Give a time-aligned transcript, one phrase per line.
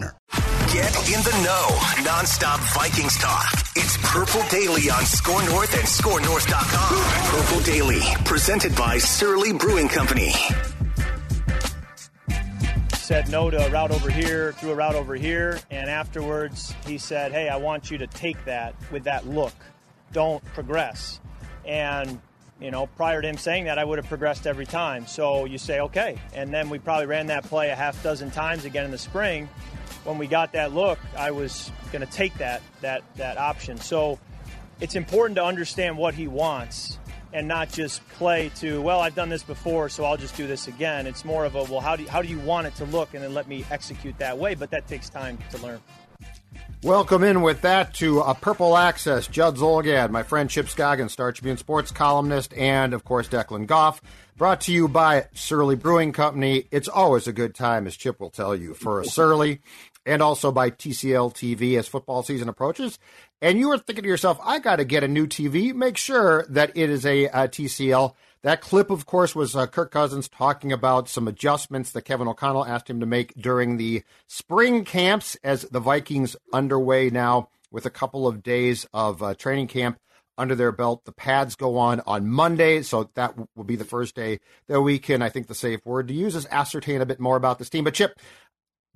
[0.00, 1.68] Get in the know.
[2.04, 3.50] Nonstop Vikings talk.
[3.76, 7.40] It's Purple Daily on Score North and ScoreNorth.com.
[7.40, 10.32] Purple Daily, presented by Surly Brewing Company.
[12.94, 16.98] Said no to a route over here, threw a route over here, and afterwards he
[16.98, 19.54] said, Hey, I want you to take that with that look.
[20.12, 21.20] Don't progress.
[21.64, 22.20] And
[22.60, 25.06] you know, prior to him saying that, I would have progressed every time.
[25.06, 26.18] So you say, okay.
[26.34, 29.48] And then we probably ran that play a half dozen times again in the spring.
[30.06, 33.76] When we got that look, I was going to take that that that option.
[33.78, 34.20] So
[34.80, 37.00] it's important to understand what he wants
[37.32, 40.68] and not just play to, well, I've done this before, so I'll just do this
[40.68, 41.06] again.
[41.06, 43.14] It's more of a, well, how do you, how do you want it to look,
[43.14, 44.54] and then let me execute that way.
[44.54, 45.80] But that takes time to learn.
[46.82, 49.26] Welcome in with that to a Purple Access.
[49.26, 54.00] Judd Zulgad, my friend Chip Scoggins, Star Tribune sports columnist, and of course Declan Goff.
[54.36, 56.68] Brought to you by Surly Brewing Company.
[56.70, 59.60] It's always a good time, as Chip will tell you, for a Surly,
[60.06, 62.98] and also by TCL TV as football season approaches.
[63.42, 65.74] And you are thinking to yourself, I got to get a new TV.
[65.74, 68.14] Make sure that it is a, a TCL.
[68.42, 72.64] That clip, of course, was uh, Kirk Cousins talking about some adjustments that Kevin O'Connell
[72.64, 77.90] asked him to make during the spring camps as the Vikings underway now with a
[77.90, 79.98] couple of days of uh, training camp
[80.38, 81.04] under their belt.
[81.04, 84.98] The pads go on on Monday, so that will be the first day that we
[84.98, 87.70] can, I think the safe word to use is ascertain a bit more about this
[87.70, 87.84] team.
[87.84, 88.18] But Chip,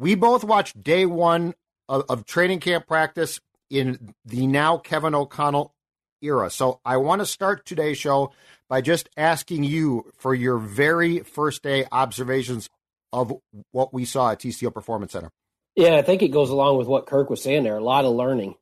[0.01, 1.55] we both watched day one
[1.89, 3.39] of, of training camp practice
[3.69, 5.75] in the now Kevin O'Connell
[6.23, 6.51] era.
[6.51, 8.33] So I want to start today's show
[8.69, 12.69] by just asking you for your very first day observations
[13.13, 13.33] of
[13.73, 15.31] what we saw at TCO Performance Center.
[15.77, 17.77] Yeah, I think it goes along with what Kirk was saying there.
[17.77, 18.55] A lot of learning,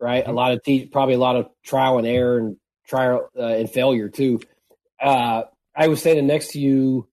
[0.00, 0.22] right?
[0.22, 0.32] Mm-hmm.
[0.32, 2.56] A lot of te- probably a lot of trial and error and
[2.88, 4.40] trial uh, and failure too.
[5.00, 5.42] Uh,
[5.76, 7.06] I was standing next to you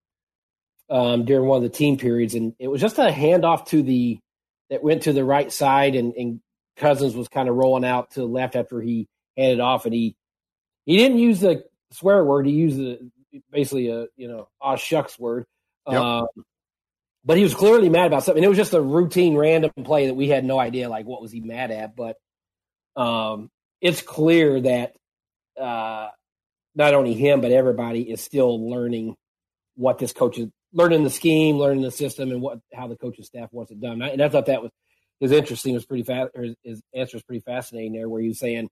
[0.94, 4.20] um, during one of the team periods, and it was just a handoff to the
[4.70, 6.40] that went to the right side, and, and
[6.76, 10.14] Cousins was kind of rolling out to the left after he handed off, and he
[10.86, 12.46] he didn't use the swear word.
[12.46, 13.10] He used the
[13.50, 15.46] basically a you know a shucks word.
[15.88, 16.00] Yep.
[16.00, 16.26] Um,
[17.24, 18.44] but he was clearly mad about something.
[18.44, 21.32] It was just a routine, random play that we had no idea like what was
[21.32, 21.96] he mad at.
[21.96, 22.16] But
[22.94, 23.50] um,
[23.80, 24.94] it's clear that
[25.60, 26.10] uh,
[26.76, 29.16] not only him but everybody is still learning
[29.74, 33.24] what this coach is learning the scheme, learning the system, and what how the coaching
[33.24, 34.02] staff wants it done.
[34.02, 34.72] And I thought that was
[35.20, 35.72] his interesting.
[35.72, 36.32] Was pretty fast.
[36.34, 38.68] His, his answer was pretty fascinating there, where he was saying,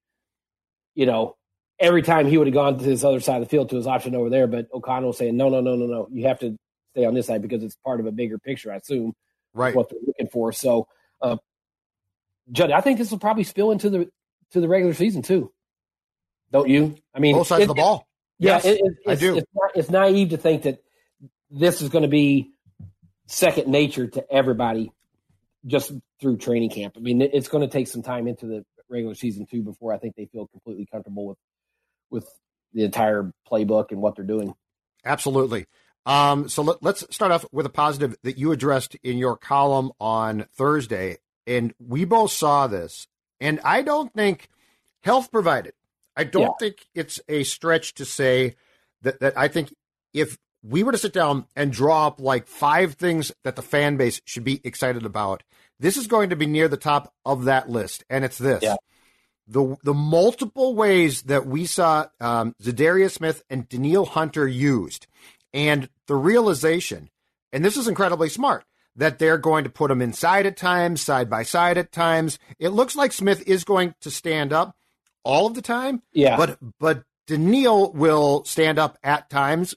[0.95, 1.37] you know,
[1.79, 3.87] every time he would have gone to this other side of the field to his
[3.87, 6.57] option over there, but O'Connell was saying, no, no, no, no, no, you have to
[6.91, 8.73] stay on this side because it's part of a bigger picture.
[8.73, 9.15] I assume,
[9.55, 9.75] right?
[9.75, 10.53] What they're looking for.
[10.53, 10.89] So,
[11.23, 11.37] uh,
[12.51, 14.11] Judd, I think this will probably spill into the
[14.51, 15.53] to the regular season too.
[16.51, 16.97] Don't you?
[17.15, 18.07] I mean, both sides it, of the ball.
[18.39, 19.37] Yeah, yes, it, it, I do.
[19.37, 20.83] It's, it's naive to think that
[21.53, 22.51] this is going to be
[23.27, 24.91] second nature to everybody
[25.67, 26.95] just through training camp.
[26.97, 29.99] I mean, it's going to take some time into the regular season too before I
[29.99, 31.39] think they feel completely comfortable with
[32.11, 32.29] with
[32.75, 34.55] the entire playbook and what they're doing.
[35.05, 35.67] Absolutely.
[36.05, 39.93] Um, so let, us start off with a positive that you addressed in your column
[40.01, 43.07] on Thursday, and we both saw this.
[43.41, 44.49] And I don't think
[45.03, 45.75] health provided.
[46.17, 46.49] I don't yeah.
[46.59, 48.57] think it's a stretch to say
[49.03, 49.75] that that I think
[50.13, 53.97] if we were to sit down and draw up like five things that the fan
[53.97, 55.43] base should be excited about,
[55.81, 58.05] this is going to be near the top of that list.
[58.09, 58.63] And it's this.
[58.63, 58.77] Yeah.
[59.49, 65.09] The, the multiple ways that we saw um, Za'Darius Smith and Danielle Hunter used,
[65.53, 67.11] and the realization,
[67.53, 68.65] and this is incredibly smart,
[68.97, 72.39] that they're going to put them inside at times, side by side at times.
[72.59, 74.77] It looks like Smith is going to stand up
[75.25, 76.03] all of the time.
[76.13, 76.37] Yeah.
[76.37, 79.75] But but Danielle will stand up at times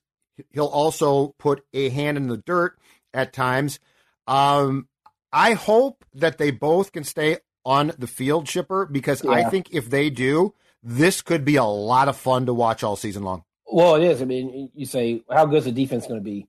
[0.51, 2.77] He'll also put a hand in the dirt
[3.13, 3.79] at times.
[4.27, 4.87] Um,
[5.31, 9.31] I hope that they both can stay on the field, Chipper, because yeah.
[9.31, 10.53] I think if they do,
[10.83, 13.43] this could be a lot of fun to watch all season long.
[13.65, 14.21] Well, it is.
[14.21, 16.47] I mean, you say, how good is the defense going to be?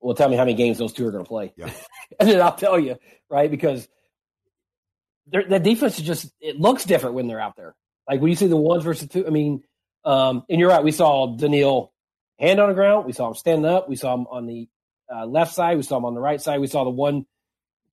[0.00, 1.52] Well, tell me how many games those two are going to play.
[1.56, 1.70] Yeah.
[2.20, 2.96] and then I'll tell you,
[3.30, 3.50] right?
[3.50, 3.88] Because
[5.26, 7.74] the defense is just, it looks different when they're out there.
[8.08, 9.62] Like when you see the ones versus two, I mean,
[10.04, 10.82] um, and you're right.
[10.82, 11.91] We saw Danielle
[12.42, 13.06] hand on the ground.
[13.06, 13.88] We saw him standing up.
[13.88, 14.68] We saw him on the
[15.12, 15.76] uh, left side.
[15.76, 16.60] We saw him on the right side.
[16.60, 17.24] We saw the one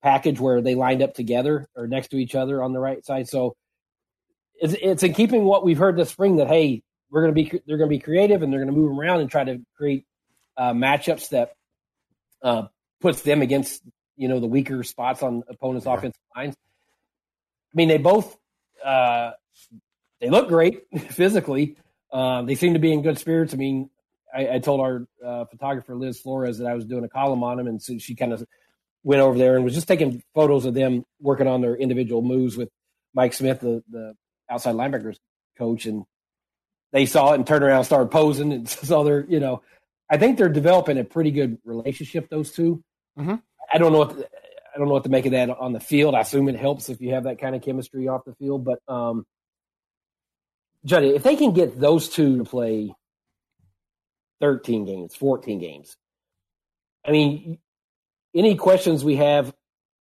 [0.02, 3.28] package where they lined up together or next to each other on the right side.
[3.28, 3.56] So
[4.56, 7.62] it's, it's in keeping what we've heard this spring that hey, we're going to be
[7.66, 10.06] they're going to be creative and they're going to move around and try to create
[10.58, 11.54] uh, matchups that
[12.44, 12.64] uh,
[13.02, 13.82] puts them against
[14.16, 15.94] you know the weaker spots on opponents' yeah.
[15.94, 16.56] offensive lines.
[16.56, 18.38] I mean, they both
[18.84, 19.32] uh,
[20.20, 21.78] they look great physically.
[22.12, 23.54] Um, they seem to be in good spirits.
[23.54, 23.90] I mean,
[24.34, 27.58] I, I told our uh, photographer Liz Flores that I was doing a column on
[27.58, 28.46] them, and so she kind of
[29.04, 32.58] went over there and was just taking photos of them working on their individual moves
[32.58, 32.70] with
[33.14, 34.14] Mike Smith, the, the
[34.50, 35.18] outside linebackers
[35.58, 36.04] coach, and
[36.92, 39.62] they saw it and turned around and started posing and saw they're you know
[40.10, 42.84] I think they're developing a pretty good relationship those 2
[43.18, 43.36] mm-hmm.
[43.72, 45.80] I don't know what the, I don't know what to make of that on the
[45.80, 46.16] field.
[46.16, 48.80] I assume it helps if you have that kind of chemistry off the field, but
[48.88, 49.26] um,
[50.86, 52.94] Juddy, if they can get those two to play
[54.42, 55.98] 13 games, 14 games,
[57.06, 57.60] I mean,
[58.36, 59.54] any questions we have,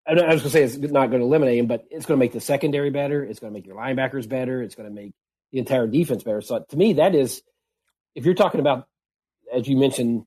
[0.07, 2.25] I was going to say it's not going to eliminate him, but it's going to
[2.25, 3.23] make the secondary better.
[3.23, 4.63] It's going to make your linebackers better.
[4.63, 5.13] It's going to make
[5.53, 6.41] the entire defense better.
[6.41, 7.43] So to me, that is,
[8.15, 8.87] if you're talking about,
[9.55, 10.25] as you mentioned,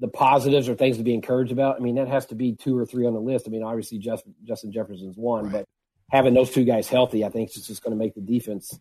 [0.00, 2.76] the positives or things to be encouraged about, I mean, that has to be two
[2.76, 3.46] or three on the list.
[3.46, 5.52] I mean, obviously, Justin, Justin Jefferson's one, right.
[5.52, 5.64] but
[6.10, 8.78] having those two guys healthy, I think is just going to make the defense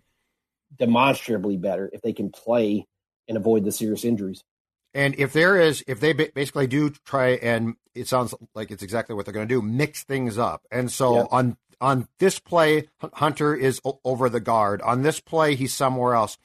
[0.77, 2.87] demonstrably better if they can play
[3.27, 4.43] and avoid the serious injuries.
[4.93, 9.15] And if there is, if they basically do try, and it sounds like it's exactly
[9.15, 10.61] what they're going to do, mix things up.
[10.71, 11.25] And so yeah.
[11.31, 14.81] on on this play, Hunter is over the guard.
[14.83, 16.37] On this play, he's somewhere else.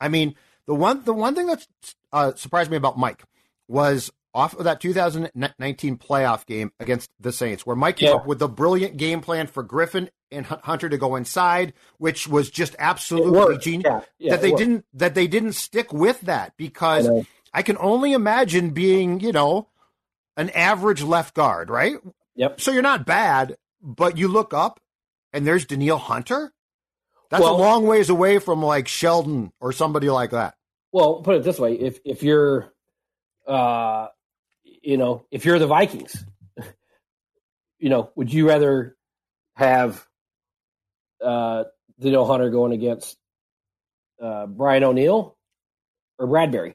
[0.00, 0.34] I mean,
[0.66, 1.66] the one the one thing that
[2.12, 3.24] uh, surprised me about Mike
[3.68, 8.16] was off of that 2019 playoff game against the Saints, where Mike came yeah.
[8.16, 12.50] up with a brilliant game plan for Griffen and Hunter to go inside, which was
[12.50, 13.84] just absolutely genius.
[13.86, 14.00] Yeah.
[14.18, 18.12] Yeah, that they didn't that they didn't stick with that because I, I, can only
[18.12, 19.68] imagine being you know
[20.36, 21.96] an average left guard, right?
[22.36, 22.60] Yep.
[22.60, 24.80] So you're not bad, but you look up
[25.32, 26.52] and there's Danielle Hunter.
[27.30, 30.54] That's well, a long ways away from like Sheldon or somebody like that.
[30.92, 32.72] Well, put it this way: if if you're,
[33.46, 34.08] uh,
[34.62, 36.24] you know, if you're the Vikings,
[37.78, 38.96] you know, would you rather
[39.56, 40.06] have
[41.22, 41.64] uh,
[42.00, 43.16] Danielle Hunter going against
[44.22, 45.36] uh, Brian O'Neill
[46.18, 46.74] or Bradberry?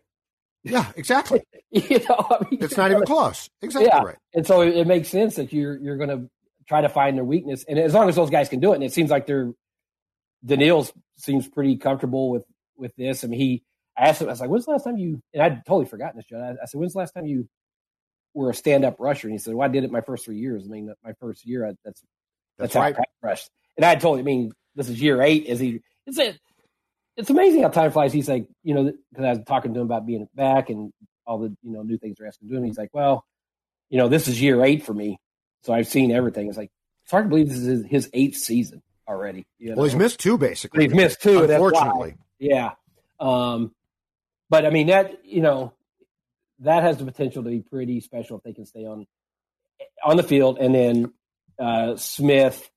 [0.64, 1.42] Yeah, exactly.
[1.72, 3.50] you know, I mean, it's not even close.
[3.62, 4.04] Exactly yeah.
[4.04, 4.18] right.
[4.34, 6.30] And so it, it makes sense that you're you're going to
[6.68, 8.84] try to find their weakness, and as long as those guys can do it, and
[8.84, 9.54] it seems like they're
[10.46, 10.88] Danielle
[11.18, 12.44] seems pretty comfortable with
[12.78, 13.24] with this.
[13.24, 13.64] I mean, he
[13.98, 16.18] I asked him, I was like, "When's the last time you?" And I'd totally forgotten
[16.18, 16.42] this, John.
[16.42, 17.48] I, I said, "When's the last time you
[18.34, 20.38] were a stand up rusher?" And he said, "Well, I did it my first three
[20.38, 20.64] years.
[20.66, 22.02] I mean, my first year, I, that's
[22.58, 22.96] that's, that's right.
[22.96, 23.50] how I rushed."
[23.80, 25.46] And I told him, I mean, this is year eight.
[25.46, 25.80] Is he?
[26.06, 26.38] It's a,
[27.16, 28.12] it's amazing how time flies.
[28.12, 30.92] He's like, you know, because I was talking to him about being back and
[31.26, 32.58] all the you know new things they're asking to do.
[32.58, 33.24] And he's like, well,
[33.90, 35.18] you know, this is year eight for me,
[35.64, 36.50] so I've seen everything.
[36.50, 36.72] It's like
[37.04, 39.48] it's hard to believe this is his, his eighth season already.
[39.60, 39.76] You know?
[39.78, 40.84] Well, he's missed two basically.
[40.84, 41.44] He's missed two.
[41.44, 42.72] Unfortunately, yeah.
[43.18, 43.72] Um,
[44.50, 45.72] but I mean that you know
[46.60, 49.08] that has the potential to be pretty special if they can stay on
[50.04, 51.14] on the field, and then
[51.58, 52.70] uh, Smith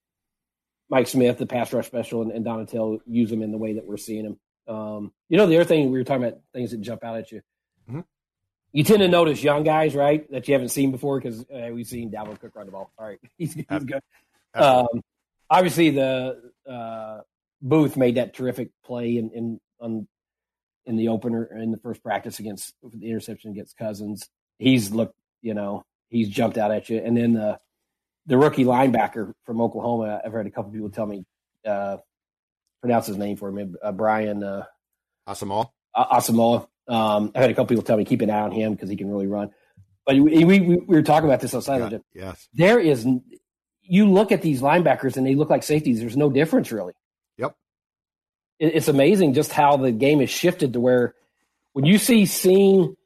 [0.92, 3.86] Mike Smith, the pass rush special, and, and Donatello use them in the way that
[3.86, 4.38] we're seeing them.
[4.68, 7.32] Um, you know, the other thing we were talking about things that jump out at
[7.32, 7.40] you.
[7.88, 8.00] Mm-hmm.
[8.72, 11.86] You tend to notice young guys, right, that you haven't seen before because uh, we've
[11.86, 12.92] seen Dalvin Cook run the ball.
[12.98, 14.02] All right, he's, he's good.
[14.52, 15.00] Um,
[15.48, 17.20] obviously, the uh,
[17.62, 20.06] Booth made that terrific play in in, on,
[20.84, 24.28] in the opener in the first practice against the interception against Cousins.
[24.58, 27.58] He's looked, you know, he's jumped out at you, and then the
[28.26, 30.20] the rookie linebacker from Oklahoma.
[30.24, 31.24] I've heard a couple people tell me
[31.66, 31.98] uh,
[32.80, 34.64] pronounce his name for me, uh, Brian uh,
[35.28, 35.70] Asamoah.
[35.96, 36.66] Asamoah.
[36.88, 38.96] Um, I've had a couple people tell me keep an eye on him because he
[38.96, 39.50] can really run.
[40.04, 42.04] But we, we, we were talking about this outside yeah, of it.
[42.12, 43.06] Yes, there is.
[43.82, 46.00] You look at these linebackers and they look like safeties.
[46.00, 46.92] There's no difference really.
[47.38, 47.54] Yep.
[48.58, 51.14] It, it's amazing just how the game has shifted to where
[51.72, 52.96] when you see seeing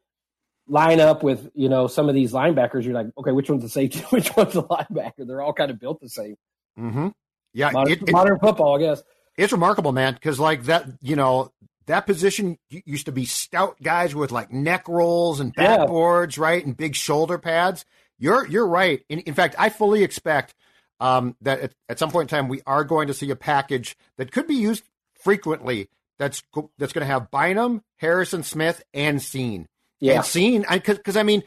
[0.67, 3.69] line up with you know some of these linebackers, you're like, okay, which one's the
[3.69, 3.99] safety?
[4.09, 5.27] Which one's the linebacker?
[5.27, 6.35] They're all kind of built the same.
[6.79, 7.09] Mm-hmm.
[7.53, 9.03] Yeah, modern, it, modern football, I guess.
[9.37, 11.51] It's remarkable, man, because like that, you know,
[11.87, 16.43] that position used to be stout guys with like neck rolls and backboards, yeah.
[16.43, 17.85] right, and big shoulder pads.
[18.19, 19.03] You're you're right.
[19.09, 20.53] In, in fact, I fully expect
[20.99, 23.95] um, that at, at, some point in time we are going to see a package
[24.17, 24.83] that could be used
[25.19, 25.89] frequently.
[26.17, 26.41] That's
[26.77, 29.67] that's going to have Bynum, Harrison Smith, and Cine.
[29.99, 31.43] Yeah, and Cine, because I, I mean,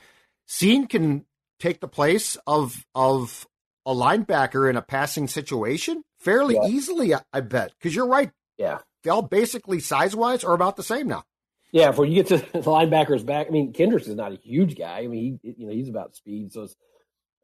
[0.48, 1.24] Cine can
[1.58, 3.46] take the place of of
[3.86, 6.68] a linebacker in a passing situation fairly yeah.
[6.68, 7.14] easily.
[7.14, 8.30] I, I bet because you're right.
[8.58, 11.24] Yeah, they all basically size wise are about the same now.
[11.72, 13.46] Yeah, for you get to the linebackers back.
[13.46, 14.98] I mean, Kendricks is not a huge guy.
[14.98, 16.76] I mean, he you know he's about speed, so it's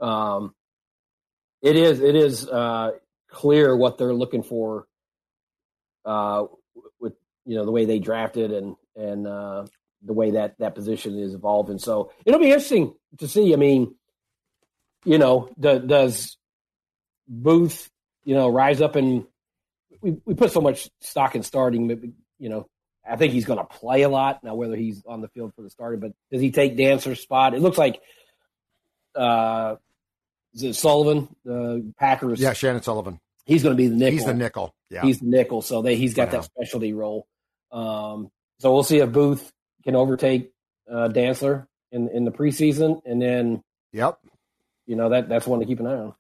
[0.01, 0.55] um,
[1.63, 2.93] it is it is uh,
[3.31, 4.87] clear what they're looking for
[6.05, 6.45] uh,
[7.01, 9.67] with you know the way they drafted and and uh,
[10.03, 11.79] the way that that position is evolving.
[11.79, 13.53] So it'll be interesting to see.
[13.53, 13.95] I mean,
[15.05, 16.37] you know, do, does
[17.29, 17.91] Booth
[18.25, 19.27] you know rise up and
[20.01, 21.99] we we put so much stock in starting, but
[22.39, 22.69] you know.
[23.09, 24.57] I think he's going to play a lot now.
[24.57, 27.55] Whether he's on the field for the starter, but does he take Dantzler's spot?
[27.55, 28.01] It looks like
[29.15, 29.77] uh,
[30.55, 32.41] is it Sullivan, the Packers?
[32.41, 33.21] Yeah, Chandon Sullivan.
[33.45, 34.13] He's going to be the nickel.
[34.13, 34.75] He's the nickel.
[34.91, 35.63] Yeah, he's the nickel.
[35.63, 37.27] So they, he's got that specialty role.
[37.71, 39.53] Um, so we'll see if Booth
[39.87, 40.53] can overtake
[40.91, 43.63] uh, Dantzler in in the preseason, and then
[43.93, 44.19] yep,
[44.87, 46.15] you know that that's one to keep an eye on.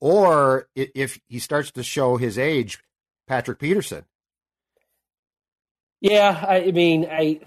[0.00, 2.82] Or if he starts to show his age,
[3.26, 4.04] Patrick Peterson.
[6.02, 7.40] Yeah, I, I mean, I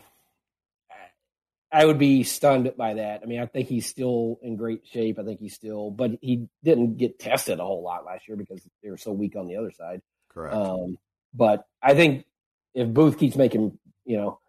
[1.71, 3.21] I would be stunned by that.
[3.21, 5.19] I mean, I think he's still in great shape.
[5.19, 8.67] I think he's still, but he didn't get tested a whole lot last year because
[8.81, 10.01] they were so weak on the other side.
[10.29, 10.55] Correct.
[10.55, 10.97] Um,
[11.33, 12.25] but I think
[12.73, 14.39] if Booth keeps making, you know,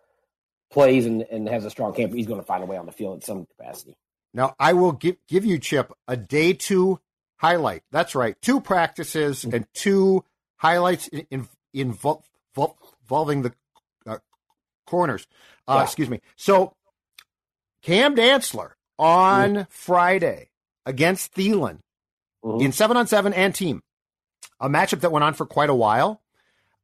[0.70, 2.92] plays and, and has a strong camp, he's going to find a way on the
[2.92, 3.96] field in some capacity.
[4.32, 7.00] Now, I will give give you Chip a day two
[7.36, 7.82] highlight.
[7.90, 9.56] That's right, two practices mm-hmm.
[9.56, 10.24] and two
[10.56, 13.52] highlights in, in, involving the
[14.06, 14.18] uh,
[14.86, 15.26] corners.
[15.66, 15.82] Uh, yeah.
[15.84, 16.20] Excuse me.
[16.36, 16.74] So
[17.82, 19.66] Cam Dantzler on mm.
[19.70, 20.50] Friday
[20.86, 21.80] against Thielen
[22.44, 22.64] mm-hmm.
[22.64, 23.82] in seven on seven and team,
[24.60, 26.22] a matchup that went on for quite a while.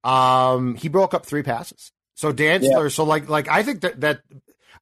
[0.02, 1.92] Um, he broke up three passes.
[2.16, 2.88] So Dantzler, yeah.
[2.88, 4.22] so like like I think that that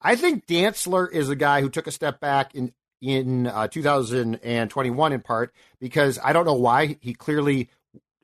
[0.00, 2.73] I think Dantzler is a guy who took a step back in
[3.03, 7.69] in uh, 2021 in part because I don't know why he clearly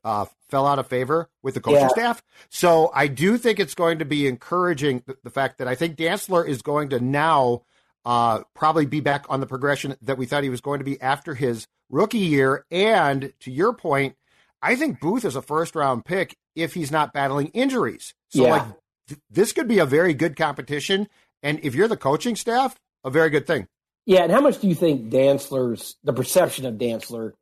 [0.04, 1.88] uh, fell out of favor with the coaching yeah.
[1.88, 2.22] staff.
[2.48, 5.96] So I do think it's going to be encouraging the, the fact that I think
[5.96, 7.62] Dantzler is going to now
[8.04, 11.00] uh, probably be back on the progression that we thought he was going to be
[11.00, 12.64] after his rookie year.
[12.70, 14.16] And to your point,
[14.62, 18.14] I think Booth is a first round pick if he's not battling injuries.
[18.28, 18.50] So, yeah.
[18.50, 18.66] like,
[19.10, 21.08] th- this could be a very good competition.
[21.42, 23.68] And if you're the coaching staff, a very good thing.
[24.06, 24.22] Yeah.
[24.22, 27.32] And how much do you think Dantzler's, the perception of Dantzler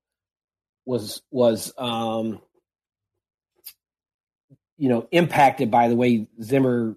[0.84, 2.40] was, was, um,
[4.76, 6.96] you know, impacted by the way Zimmer,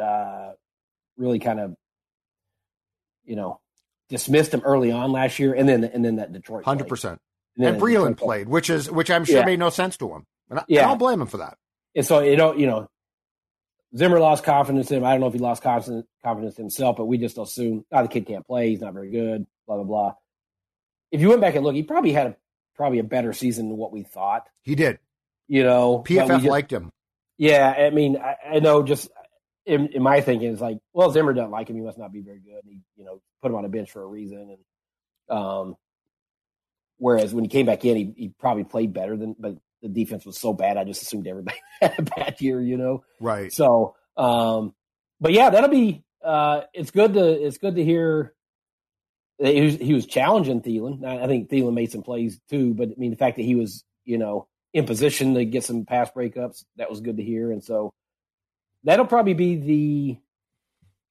[0.00, 0.52] uh,
[1.16, 1.76] really kind of
[3.30, 3.60] you know,
[4.08, 7.20] dismissed him early on last year, and then and then that Detroit hundred percent.
[7.56, 9.44] And, and Breeland played, which is which I'm sure yeah.
[9.44, 10.84] made no sense to him, and I, yeah.
[10.84, 11.56] I don't blame him for that.
[11.94, 12.88] And so you know, you know,
[13.96, 15.04] Zimmer lost confidence in him.
[15.04, 18.02] I don't know if he lost confidence confidence in himself, but we just assume, oh,
[18.02, 18.70] the kid can't play.
[18.70, 19.46] He's not very good.
[19.66, 20.14] Blah blah blah.
[21.10, 22.36] If you went back and look, he probably had a
[22.76, 24.48] probably a better season than what we thought.
[24.62, 24.98] He did.
[25.48, 26.92] You know, PFF just, liked him.
[27.36, 29.10] Yeah, I mean, I, I know just
[29.66, 31.76] in, in, my thinking it's like, well, Zimmer doesn't like him.
[31.76, 32.62] He must not be very good.
[32.64, 34.56] And he, you know, put him on a bench for a reason.
[35.28, 35.76] And um,
[36.98, 40.24] whereas when he came back in, he, he probably played better than, but the defense
[40.26, 40.76] was so bad.
[40.76, 43.04] I just assumed everybody had a bad year, you know?
[43.20, 43.52] Right.
[43.52, 44.74] So, um,
[45.20, 48.34] but yeah, that'll be, uh, it's good to, it's good to hear
[49.38, 51.04] he was, he was challenging Thielen.
[51.04, 53.84] I think Thielen made some plays too, but I mean, the fact that he was,
[54.04, 57.50] you know, in position to get some pass breakups, that was good to hear.
[57.50, 57.92] And so,
[58.84, 60.18] that'll probably be the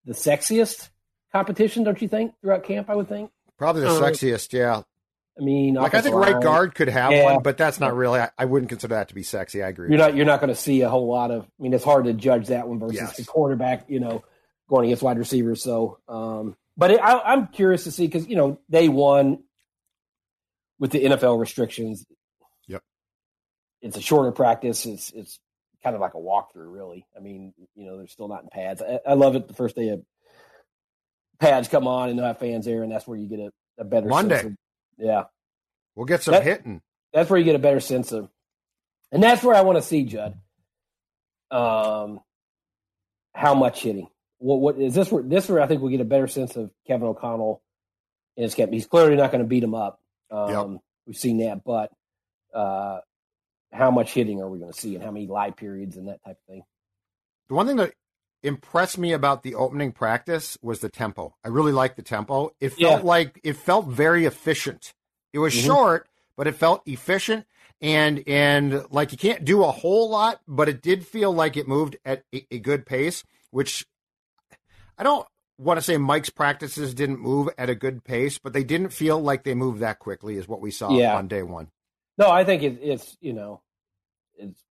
[0.06, 0.90] the sexiest
[1.32, 2.90] competition, don't you think, throughout camp?
[2.90, 4.54] I would think probably the uh, sexiest.
[4.54, 4.82] Yeah.
[5.40, 6.34] I mean, like I think line.
[6.34, 7.24] right guard could have yeah.
[7.24, 8.20] one, but that's not really.
[8.20, 9.64] I, I, wouldn't consider that to be sexy.
[9.64, 9.90] I agree.
[9.90, 10.16] You're not.
[10.16, 11.44] You're not going to see a whole lot of.
[11.44, 13.18] I mean, it's hard to judge that one versus yes.
[13.18, 13.86] the quarterback.
[13.90, 14.24] You know,
[14.70, 15.64] going against wide receivers.
[15.64, 19.40] So, um, but it, I, I'm curious to see because you know day one
[20.80, 22.06] with the NFL restrictions.
[22.68, 22.84] Yep.
[23.82, 24.86] It's a shorter practice.
[24.86, 25.40] It's it's
[25.84, 27.06] kind of like a walkthrough, really.
[27.16, 28.82] I mean, you know, they're still not in pads.
[28.82, 30.04] I, I love it the first day of
[31.40, 33.84] pads come on and they'll have fans there, and that's where you get a, a
[33.84, 34.46] better Monday.
[34.46, 34.56] Of,
[35.00, 35.24] yeah,
[35.96, 36.82] we'll get some that, hitting.
[37.14, 38.30] That's where you get a better sense of,
[39.12, 40.38] and that's where I want to see Judd.
[41.52, 42.20] Um,
[43.34, 44.10] how much hitting?
[44.38, 45.12] What what is this?
[45.12, 47.62] Where this where I think we get a better sense of Kevin O'Connell
[48.38, 48.72] in his camp.
[48.72, 50.00] He's clearly not going to beat him up.
[50.32, 50.82] Um, yep.
[51.08, 51.92] We've seen that, but
[52.54, 53.00] uh,
[53.72, 56.24] how much hitting are we going to see and how many live periods and that
[56.24, 56.64] type of thing.
[57.50, 57.94] The one thing that
[58.44, 61.36] impressed me about the opening practice was the tempo.
[61.44, 62.52] I really liked the tempo.
[62.60, 63.08] It felt yeah.
[63.08, 64.94] like it felt very efficient.
[65.34, 65.68] It was mm-hmm.
[65.68, 67.46] short, but it felt efficient
[67.82, 71.68] and and like you can't do a whole lot, but it did feel like it
[71.68, 73.86] moved at a, a good pace, which
[74.98, 75.26] I don't
[75.58, 79.20] want to say Mike's practices didn't move at a good pace, but they didn't feel
[79.20, 81.18] like they moved that quickly, is what we saw Yeah.
[81.18, 81.70] on day one.
[82.18, 83.62] No, I think it, it's you know,
[84.38, 84.62] it's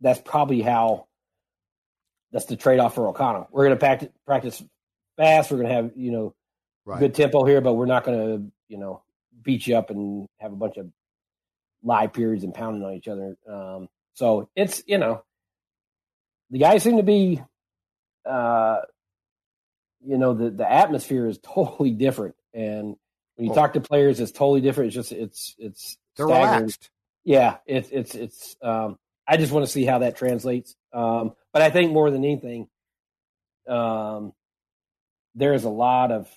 [0.00, 1.06] that's probably how
[2.36, 3.48] that's the trade off for O'Connell.
[3.50, 4.62] We're going to practice practice
[5.16, 5.50] fast.
[5.50, 6.34] We're going to have you know
[6.84, 7.00] Right.
[7.00, 9.02] good tempo here, but we're not going to you know
[9.42, 10.86] beat you up and have a bunch of
[11.82, 13.36] live periods and pounding on each other.
[13.50, 15.24] Um, so it's you know
[16.50, 17.42] the guys seem to be,
[18.24, 18.80] uh,
[20.04, 22.96] you know, the the atmosphere is totally different, and
[23.36, 23.54] when you Oh.
[23.54, 24.88] talk to players, it's totally different.
[24.88, 26.56] It's just it's it's They're staggering.
[26.60, 26.90] relaxed.
[27.24, 28.56] Yeah, it's it's it's.
[28.62, 30.76] Um, I just want to see how that translates.
[30.92, 32.68] Um, but I think more than anything,
[33.66, 34.34] um,
[35.34, 36.28] there is a lot of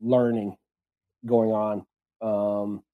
[0.00, 0.56] learning
[1.26, 1.84] going on
[2.22, 2.84] um,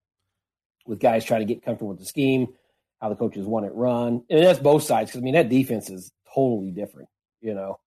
[0.87, 2.55] with guys trying to get comfortable with the scheme,
[3.03, 5.11] how the coaches want it run, and that's both sides.
[5.11, 7.11] Because I mean, that defense is totally different.
[7.43, 7.81] You know,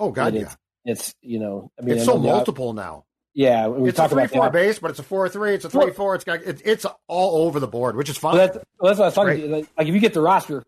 [0.00, 0.54] Oh God, It yeah.
[0.84, 3.04] it's you know, I mean, It's I so multiple now.
[3.34, 5.54] Yeah, we it's a talk three about four base, but it's a four three.
[5.54, 6.16] It's a three four.
[6.16, 8.36] It's got it, it's all over the board, which is fun.
[8.36, 9.46] Well, that's, well, that's what I was talking Great.
[9.46, 9.56] to.
[9.58, 10.64] Like, like, if you get the roster.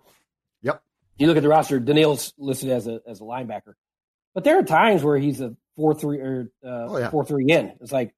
[1.18, 1.78] You look at the roster.
[1.78, 3.74] Danielle's listed as a as a linebacker,
[4.34, 7.10] but there are times where he's a four three or uh, Oh, yeah.
[7.10, 7.72] four three in.
[7.80, 8.12] It's like, is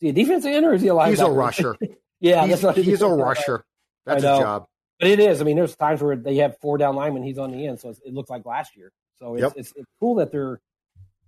[0.00, 1.08] he a defensive end or is he a linebacker?
[1.10, 1.76] He's a rusher.
[2.20, 3.64] yeah, he's, that's what he's a rusher.
[4.04, 4.66] That's his job.
[5.00, 5.40] But it is.
[5.40, 7.22] I mean, there's times where they have four down linemen.
[7.22, 8.92] He's on the end, so it's, it looks like last year.
[9.18, 9.52] So it's, Yep.
[9.56, 10.60] it's it's cool that they're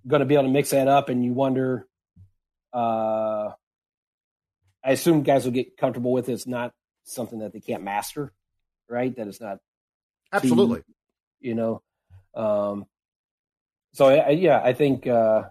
[0.07, 1.87] going to be able to mix that up, and you wonder.
[2.73, 3.51] Uh,
[4.85, 6.33] I assume guys will get comfortable with it.
[6.35, 6.73] It's not
[7.05, 8.33] something that they can't master,
[8.89, 9.15] right?
[9.17, 9.59] That it's not
[10.33, 10.83] Absolutely.
[11.41, 11.83] You know.
[12.35, 12.87] Um,
[13.93, 15.45] so I, I- yeah, I think uh,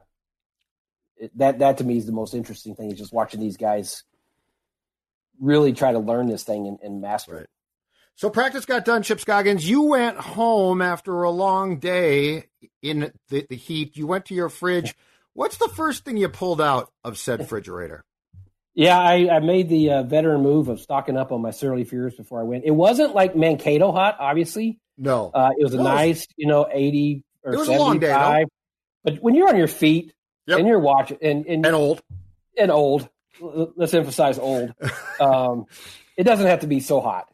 [1.36, 4.04] that that to me is the most interesting thing is just watching these guys
[5.40, 7.42] really try to learn this thing and, and master Right.
[7.44, 7.50] it.
[8.16, 9.70] So practice got done, Chip Scoggins.
[9.70, 12.46] You went home after a long day
[12.82, 13.96] in the, the heat.
[13.96, 14.96] You went to your fridge.
[15.34, 18.04] What's the first thing you pulled out of said refrigerator?
[18.74, 22.16] Yeah, I, I made the uh, veteran move of stocking up on my Surly Furious
[22.16, 22.64] before I went.
[22.66, 24.80] It wasn't like Mankato hot, obviously.
[24.98, 25.32] No.
[25.34, 28.46] Uh, it was a was- nice, you know, eighty or It was a long day.
[29.04, 30.14] But when you're on your feet
[30.48, 30.60] Yep.
[30.60, 32.02] and you're watching and and, and old.
[32.58, 33.08] and old,
[33.42, 34.74] let's emphasize old.
[35.20, 35.66] Um,
[36.16, 37.28] it doesn't have to be so hot.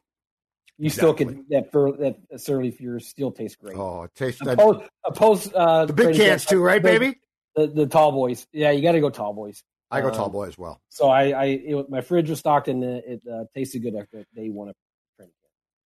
[0.78, 1.36] You still Exactly.
[1.36, 3.78] can that fur, that Surly Furious still tastes great.
[3.78, 4.54] Oh, it tastes that.
[4.54, 7.20] Oppose, oppose uh, The big cans too, right, baby?
[7.58, 8.48] The, the tall boys.
[8.54, 9.62] Yeah, you got to go tall boys.
[9.92, 10.82] I go Um, tall boy as well.
[10.90, 14.26] So I, I it, my fridge was stocked and it, it uh, tasted good after
[14.34, 14.76] day one of.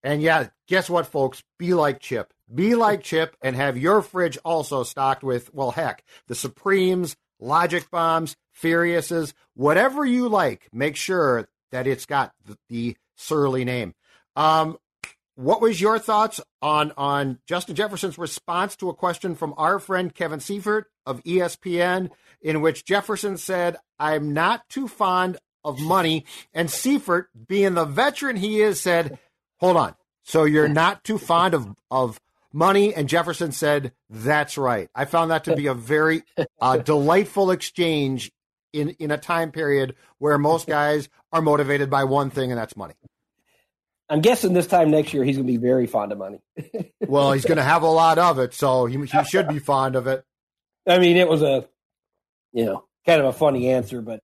[0.04, 1.44] And yeah, guess what, folks?
[1.58, 2.34] Be like Chip.
[2.54, 7.90] Be like Chip and have your fridge also stocked with, well, heck, the Supremes, Logic
[7.92, 10.68] Bombs, Furiouses, whatever you like.
[10.72, 13.96] Make sure that it's got the, the Surly name.
[14.36, 14.78] Um,
[15.36, 20.14] what was your thoughts on on Justin Jefferson's response to a question from our friend
[20.14, 22.10] Kevin Seifert of ESPN,
[22.42, 28.38] in which Jefferson said, "I'm not too fond of money," and Seifert, being the veteran
[28.38, 29.20] he is, said,
[29.60, 32.20] "Hold on, so you're not too fond of of
[32.54, 36.24] money?" And Jefferson said, "That's right." I found that to be a very
[36.60, 38.32] uh, delightful exchange
[38.74, 42.78] in in a time period where most guys are motivated by one thing, and that's
[42.78, 42.96] money.
[44.10, 46.40] I'm guessing this time next year he's going to be very fond of money.
[47.08, 49.96] Well, he's going to have a lot of it, so he, he should be fond
[49.96, 50.26] of it.
[50.86, 51.66] I mean, it was a,
[52.52, 54.20] you know, kind of a funny answer, but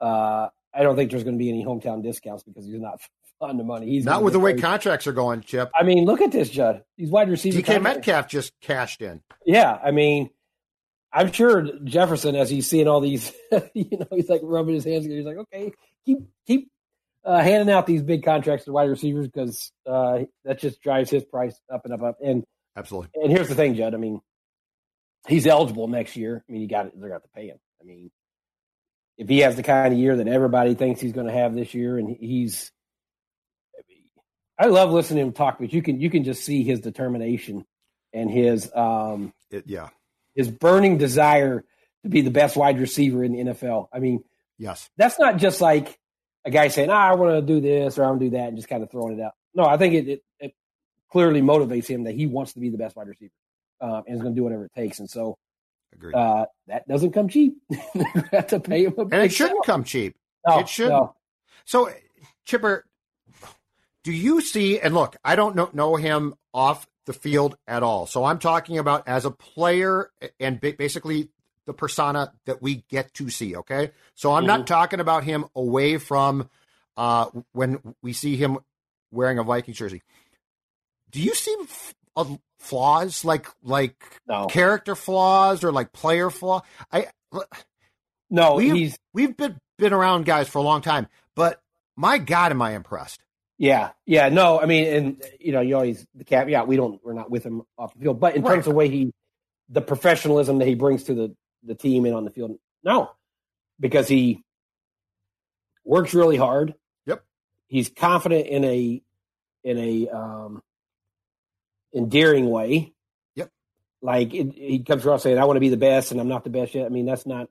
[0.00, 3.00] uh, I don't think there's going to be any hometown discounts because he's not
[3.46, 3.86] fond of money.
[3.88, 4.62] He's Not with the way paid.
[4.62, 5.70] contracts are going, Chip.
[5.78, 6.82] I mean, look at this, Judd.
[6.96, 7.62] These wide receivers.
[7.62, 9.20] DK Metcalf just cashed in.
[9.44, 10.30] Yeah, I mean,
[11.12, 13.32] I'm sure Jefferson, as he's seeing all these,
[13.74, 15.04] you know, he's like rubbing his hands.
[15.06, 15.72] He's like, okay,
[16.06, 16.70] keep keep
[17.24, 21.24] uh, handing out these big contracts to wide receivers because uh, that just drives his
[21.24, 22.16] price up and up up.
[22.24, 22.44] And
[22.76, 23.10] Absolutely.
[23.22, 23.94] and here's the thing, Judd.
[23.94, 24.20] I mean,
[25.28, 26.44] he's eligible next year.
[26.48, 27.58] I mean, you got they're got to pay him.
[27.80, 28.10] I mean,
[29.16, 31.74] if he has the kind of year that everybody thinks he's going to have this
[31.74, 32.72] year, and he's,
[34.58, 37.64] I love listening to him talk, but you can you can just see his determination
[38.12, 39.88] and his um It, yeah.
[40.34, 41.64] his burning desire
[42.04, 43.88] to be the best wide receiver in the NFL.
[43.92, 44.22] I mean,
[44.58, 44.88] Yes.
[44.96, 45.98] that's not just like
[46.44, 48.48] a guy saying, ah, I want to do this or I want to do that
[48.48, 49.32] and just kind of throwing it out.
[49.54, 50.54] No, I think it, it, it
[51.10, 53.32] clearly motivates him that he wants to be the best wide receiver
[53.80, 54.98] um, and is going to do whatever it takes.
[55.00, 55.36] And so
[56.12, 57.54] uh, that doesn't come cheap.
[57.94, 60.16] Going have to pay him a and it shouldn't come cheap.
[60.46, 60.92] No, it shouldn't.
[60.94, 61.14] no.
[61.64, 61.88] So,
[62.44, 62.84] Chipper,
[64.04, 64.78] do you see?
[64.78, 68.06] And look, I don't know, know him off the field at all.
[68.06, 71.28] So I'm talking about as a player and basically
[71.66, 73.56] the persona that we get to see.
[73.56, 76.48] Okay, so I'm not talking about him away from
[76.96, 78.58] uh, when we see him
[79.10, 80.02] wearing a Viking jersey.
[81.10, 84.46] Do you see f- uh, flaws like like No.
[84.46, 86.62] character flaws or like player flaw?
[86.92, 87.06] I
[88.30, 91.60] No, we've he's we've been been around guys for a long time, but
[91.96, 93.23] my God, am I impressed?
[93.58, 94.28] Yeah, yeah.
[94.28, 96.48] No, I mean, and you know, you always the cap.
[96.48, 98.66] Yeah, we don't, we're not with him off the field, but in terms Right.
[98.66, 99.12] of way he,
[99.68, 103.10] the professionalism that he brings to the the team and on the field, no,
[103.80, 104.42] because he
[105.84, 106.74] works really hard.
[107.06, 107.24] Yep.
[107.68, 109.02] He's confident in a
[109.62, 110.62] in a um
[111.94, 112.92] endearing way.
[113.36, 113.50] Yep.
[114.02, 116.44] Like it, he comes across saying, "I want to be the best, and I'm not
[116.44, 117.48] the best yet." I mean, that's not.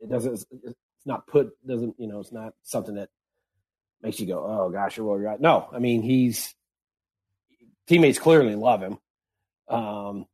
[0.00, 0.32] It doesn't.
[0.50, 1.50] It's not put.
[1.66, 2.20] Doesn't you know?
[2.20, 3.08] It's not something that
[4.02, 6.54] makes you go, "Oh gosh, you're really right." No, I mean he's
[7.86, 8.98] teammates clearly love him.
[9.68, 10.26] Um,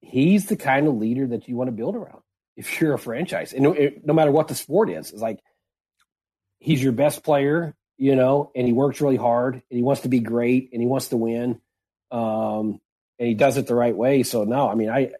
[0.00, 2.22] he's the kind of leader that you want to build around
[2.56, 5.40] if you're a franchise, and no, it- no matter what the sport is, it's like
[6.58, 10.08] he's your best player, you know, and he works really hard, and he wants to
[10.08, 11.60] be great, and he wants to win,
[12.10, 12.80] um,
[13.18, 14.22] and he does it the right way.
[14.22, 15.12] So no, I mean, I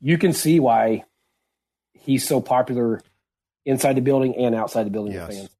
[0.00, 1.04] you can see why
[1.92, 3.02] he's so popular
[3.64, 5.36] inside the building and outside the building with Yes.
[5.38, 5.50] fans.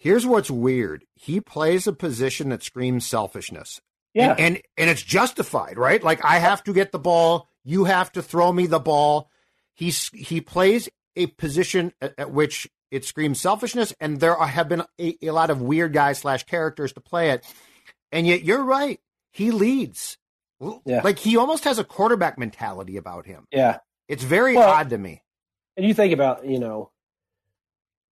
[0.00, 1.04] Here's what's weird.
[1.14, 3.80] He plays a position that screams selfishness.
[4.14, 6.02] Yeah, And, and and it's justified, right?
[6.02, 9.30] Like I have to get the ball, you have to throw me the ball.
[9.74, 14.68] He's he plays a position at, at which it screams selfishness, and there are, have
[14.68, 17.44] been a, a lot of weird guys slash characters to play it.
[18.10, 18.98] And yet you're right.
[19.30, 20.18] He leads.
[20.84, 21.02] Yeah.
[21.04, 23.46] Like he almost has a quarterback mentality about him.
[23.52, 23.78] yeah.
[24.08, 25.22] It's very Well- odd to me.
[25.76, 26.90] And you think about, you know,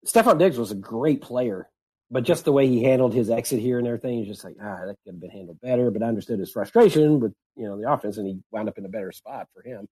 [0.06, 1.68] Stefon Diggs was a great player,
[2.10, 4.86] but just the way he handled his exit here and everything, he's just like, ah,
[4.86, 5.90] that could have been handled better.
[5.90, 8.84] But I understood his frustration with, you know, the offense, and he wound up in
[8.84, 9.86] a better spot for him.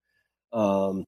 [0.53, 1.05] Um,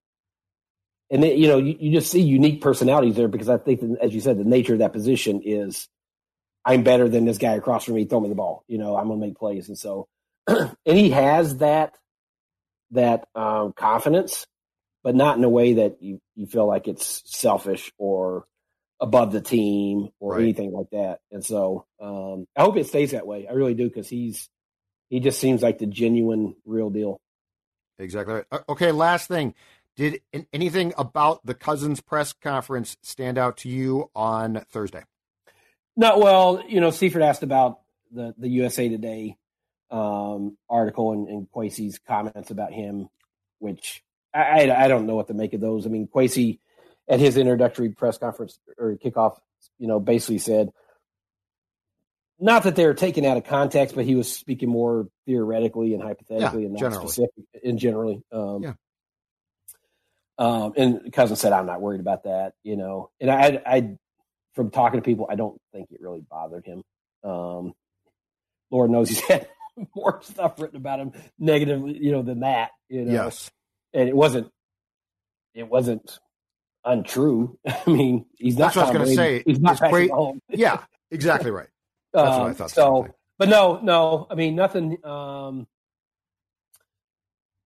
[1.11, 4.15] and then, you know, you, you just see unique personalities there because I think, as
[4.15, 5.89] you said, the nature of that position is
[6.65, 8.05] I'm better than this guy across from me.
[8.05, 8.65] Throw me the ball.
[8.69, 9.69] You know, I'm to make plays.
[9.69, 10.07] And so,
[10.47, 11.97] and he has that,
[12.91, 14.47] that um, confidence
[15.03, 18.45] but not in a way that you, you feel like it's selfish or
[19.01, 20.43] above the team or Right.
[20.43, 21.21] anything like that.
[21.31, 23.47] And so um, I hope it stays that way.
[23.49, 24.49] I really do because he's
[25.11, 27.21] he just seems like the genuine real deal.
[27.99, 28.45] Exactly right.
[28.51, 29.55] Uh, Okay, last thing.
[29.97, 30.21] Did
[30.53, 35.03] anything about the Cousins press conference stand out to you on Thursday?
[35.97, 37.81] No, well, you know, Seifert asked about
[38.13, 39.37] the the USA Today
[39.91, 43.09] um, article and, and Kwesi's comments about him,
[43.59, 45.85] which I, I I don't know what to make of those.
[45.87, 46.61] I mean, Kwesi
[47.09, 49.39] at his introductory press conference or kickoff,
[49.79, 50.71] you know, basically said
[52.41, 56.61] not that they're taken out of context, but he was speaking more theoretically and hypothetically
[56.63, 57.07] Yeah, and not generally.
[57.09, 58.23] specific and generally.
[58.31, 58.73] Um, Yeah.
[60.39, 63.11] Um, and cousin said, "I'm not worried about that," you know.
[63.21, 63.97] And I, I,
[64.55, 66.85] from talking to people, I don't think it really bothered him.
[67.25, 67.75] Um,
[68.71, 69.49] Lord knows he's had
[69.97, 72.71] more stuff written about him negatively, you know, than that.
[72.89, 73.51] You know, Yes.
[73.93, 74.53] and it wasn't,
[75.55, 76.21] it wasn't
[76.85, 77.59] untrue.
[77.67, 78.75] I mean, he's not.
[78.75, 79.43] That's what I was gonna say.
[79.47, 80.41] He's not Patrick Mahomes.
[80.49, 81.69] Yeah, exactly right.
[82.13, 82.71] That's what I Um, thought.
[82.71, 84.27] So, So, but no, no.
[84.31, 85.05] I mean, nothing.
[85.05, 85.67] Um,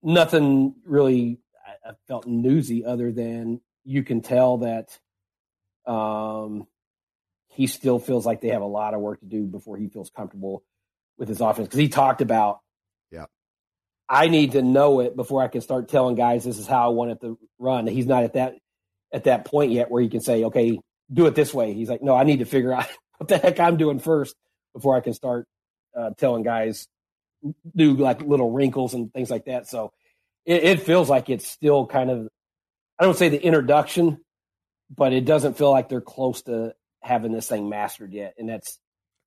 [0.03, 1.39] nothing really.
[1.85, 4.99] I, I felt newsy other than you can tell that
[5.91, 6.67] um,
[7.49, 10.11] he still feels like they have a lot of work to do before he feels
[10.11, 10.63] comfortable
[11.19, 12.61] with his offense because he talked about.
[13.11, 13.27] Yeah.
[14.09, 16.89] I need to know it before I can start telling guys this is how I
[16.89, 17.87] want it to run.
[17.87, 18.57] He's not at that
[19.13, 20.79] at that point yet where he can say, "Okay,
[21.13, 22.87] do it this way." He's like, "No, I need to figure out
[23.19, 24.35] what the heck I'm doing first
[24.75, 25.47] before I can start
[25.97, 26.89] uh, telling guys
[27.75, 29.93] do like little wrinkles and things like that." So
[30.45, 32.29] it, it feels like it's still kind of
[32.99, 34.19] I don't say the introduction,
[34.95, 38.79] but it doesn't feel like they're close to having this thing mastered yet, and that's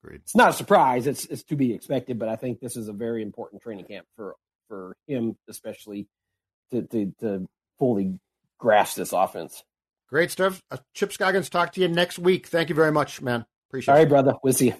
[0.04, 0.22] Agreed.
[0.24, 1.08] it's not a surprise.
[1.08, 4.06] It's it's to be expected, but I think this is a very important training camp
[4.16, 4.36] for
[4.68, 6.08] for him, especially
[6.72, 7.48] to to, to
[7.80, 8.20] fully
[8.60, 9.64] grasp this offense.
[10.10, 10.62] Great stuff.
[10.72, 12.48] Uh, Chip Scoggins, talk to you next week.
[12.48, 13.46] Thank you very much, man.
[13.70, 14.04] Appreciate All it.
[14.04, 14.34] right, brother.
[14.44, 14.76] We'll see you.